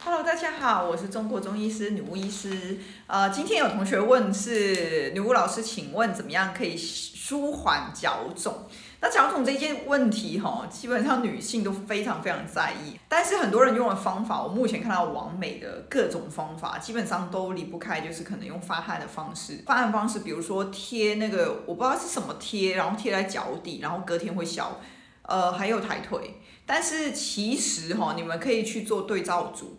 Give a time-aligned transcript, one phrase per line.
[0.00, 2.78] Hello，大家好，我是中国中医师女巫医师。
[3.08, 8.68] 呃，今天有同学问是女巫老师，请问怎么样可以舒缓脚肿？
[9.00, 12.96] 那脚肿这件问题哈，基本上女性都非常非常在意。
[13.08, 19.64] 但是很多人用的方法，我目前看到网美的各种方法，基本上都离不开就是可能用发汗的方式。
[19.66, 24.80] 发汗方式，比如说贴那个我不知道是什么贴，然后贴在脚底，然后隔天会消。
[25.22, 26.36] 呃，还有抬腿。
[26.64, 29.76] 但是其实哈，你们可以去做对照组。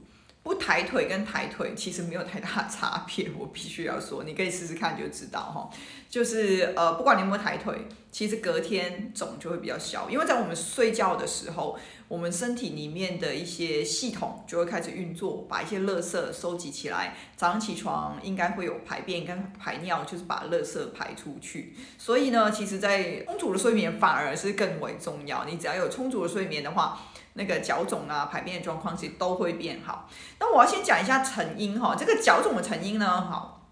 [0.50, 5.70] 不抬腿跟抬腿其实没有太大差别，我必须要说，你可以试试看就知道哈。
[6.10, 21.76] 就是呃，不管你有没有抬腿，其实隔天肿就会比较小，因为在我们睡觉的时候，我们身体里面的一些系统就会开始运作，把一些垃圾收集起来，早上起床应该会有排便跟排尿，就是把垃圾排出去。
[22.00, 25.46] 所以呢，其实，在充足的睡眠反而是更为重要。
[25.46, 27.00] 你只要有充足的睡眠的话，
[27.40, 30.10] 那个脚肿啊，排便的状况其实都会变好。
[30.40, 33.66] 那我要先讲一下成因哈，这个脚肿的成因呢，好，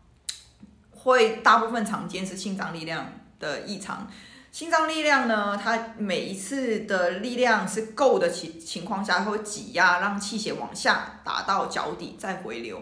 [0.92, 4.10] 会大部分常见是心脏力量的异常。
[4.50, 12.82] 心脏力量呢，它每一次的力量是够的情情况下，会挤压让气血往下打到脚底再回流。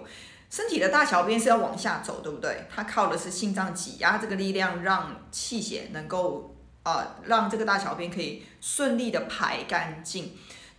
[0.49, 2.65] 身体的大小便是要往下走，对不对？
[2.73, 10.31] 它靠的是心脏挤压这个力量，让气血能够呃让这个大小便可以顺利的排干净。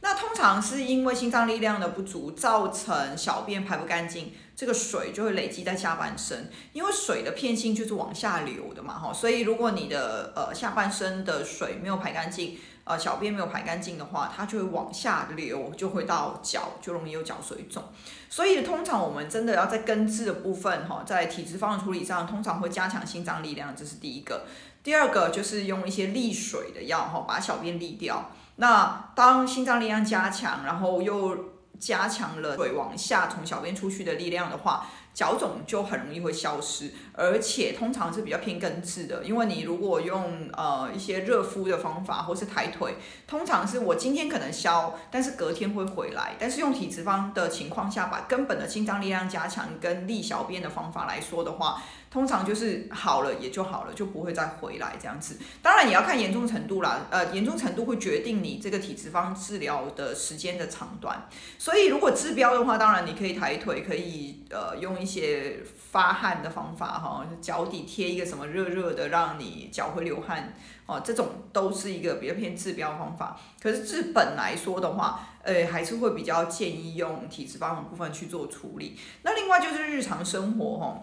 [0.06, 6.48] 那通常是因为心脏力量的不足，造成小便排不干净，这个水就会累积在下半身。
[6.72, 17.82] 因为水的片性就是往下流的嘛，哈，所以如果你的呃下半身的水没有排干净，呃小便没有排干净的话，它就会往下流，就会到脚，就容易有脚水肿。
[18.30, 24.46] 所以通常我们真的要在根治的部分，哈，在体质方的处理上，通常会加强心脏力量，这是第一个。
[24.86, 28.30] 第二个就是用一些利水的药，哈，把小便利掉。
[28.54, 39.24] 那当心脏力量加强，然后又加强了水往下从小便出去的力量的话，脚肿就很容易会消失，而且通常是比较偏根治的。
[39.24, 46.36] 因为你如果用呃一些热敷的方法，或是抬腿，通常是我今天可能消，但是隔天会回来。
[46.38, 51.82] 但是用体脂肪的情况下，把根本的心脏力量加强跟利小便的方法来说的话。
[52.08, 55.36] 通常就是好了也就好了，就不会再回来这样子。
[55.60, 61.28] 当然也要看严重程度啦，呃，严重程度会决定你这个体脂肪治疗的时间的长短。
[61.66, 70.54] 所以如果治标的话，当然你可以抬腿，可以呃用一些发汗的方法哈，脚底贴一个什么热热的，让你脚会流汗
[70.86, 73.40] 哦，这种都是一个比较偏治标方法。
[73.60, 78.96] 可是治本来说的话，呃，还是会比较建议用体质方的部分去做处理。
[79.22, 81.02] 那另外就是日常生活哈。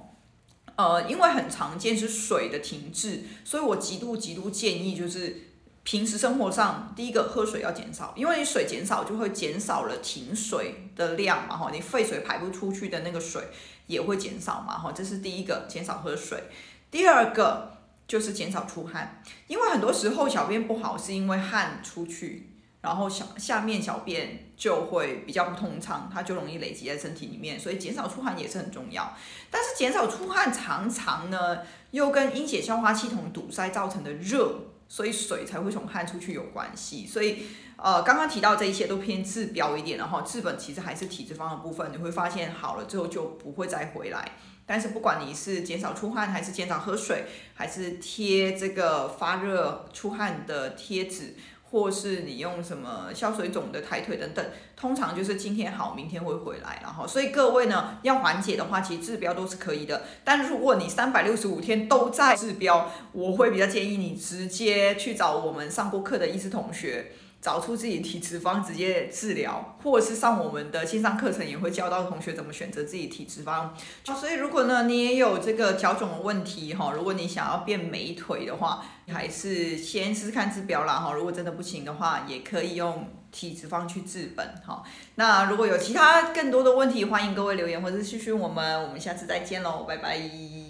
[0.78, 5.53] 呃，因为很常见是水的停滞，所以我极度极度建议就是
[5.84, 13.44] 平时生活上，第一个喝水要减少，因为你水减少就会减少了停水的量嘛，哈，你废水排不出去的那个水
[13.88, 16.42] 也会减少嘛，哈，这是第一个，减少喝水。
[16.90, 17.78] 第二个
[18.08, 22.50] 就是减少出汗，因为很多时候小便不好是因为汗出去。
[22.82, 29.16] 然后小下面小便就会比较不通畅，它就容易累积在身体里面，所以减少出汗也是很重要。
[29.50, 31.60] 但是减少出汗常常呢，
[31.92, 34.54] 又跟阴血消化系统堵塞造成的热，
[34.94, 37.08] 所以水才会从汗出去有关系。
[37.08, 44.34] 所以呃，刚刚提到这一些都偏治标一点，然后治本其实还是体质方的部分，你会发现好了之后就不会再回来。
[44.68, 51.34] 但是不管你是减少出汗，还是减少喝水，还是贴这个发热出汗的贴纸。
[51.74, 54.46] 或是你用什么消水肿的抬腿等等，
[54.76, 60.04] 通常就是今天好，明天会回来，然后所以各位呢，要缓解的话，其实治标都是可以的。
[60.24, 67.14] 但如果你三百六十五天都在治标，我会比较建议你直接去找我们上过课的医师同学。
[67.44, 73.76] 找出自己体脂方直接治疗，或者是上我们的线上课程也会教到同学怎么选择自己体脂方。
[74.06, 81.12] 所以如果呢你也有这个脚肿的问题哈，如果你想要变美腿的话，还是先试试看治标啦哈。
[81.12, 84.82] 如果真的不行的话，也可以用体脂方去治本哈。
[85.16, 88.84] 那如果有其他更多的问题，欢迎各位留言或者是私讯我们。
[88.84, 90.63] 我们下次再见喽，拜拜。